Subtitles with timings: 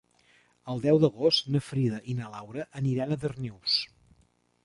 [0.71, 3.77] El deu d'agost na Frida i na Laura aniran a Darnius.